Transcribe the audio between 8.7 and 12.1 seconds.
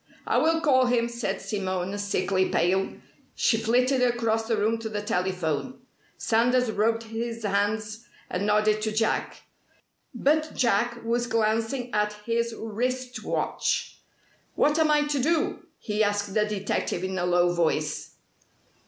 to Jack. But Jack was glancing